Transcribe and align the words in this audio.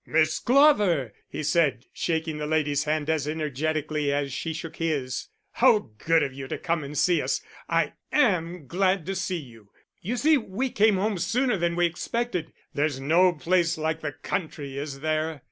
"Miss 0.07 0.39
Glover!" 0.39 1.13
he 1.29 1.43
said, 1.43 1.85
shaking 1.93 2.39
the 2.39 2.47
lady's 2.47 2.85
hand 2.85 3.07
as 3.07 3.27
energetically 3.27 4.11
as 4.11 4.33
she 4.33 4.51
shook 4.51 4.77
his. 4.77 5.27
"How 5.51 5.91
good 5.99 6.23
of 6.23 6.33
you 6.33 6.47
to 6.47 6.57
come 6.57 6.83
and 6.83 6.97
see 6.97 7.21
us. 7.21 7.39
I 7.69 7.93
am 8.11 8.65
glad 8.65 9.05
to 9.05 9.13
see 9.13 9.37
you. 9.37 9.69
You 10.01 10.17
see 10.17 10.39
we 10.39 10.71
came 10.71 10.95
home 10.95 11.19
sooner 11.19 11.55
than 11.55 11.75
we 11.75 11.85
expected 11.85 12.51
there's 12.73 12.99
no 12.99 13.33
place 13.33 13.77
like 13.77 14.01
the 14.01 14.13
country, 14.13 14.75
is 14.75 15.01
there?" 15.01 15.39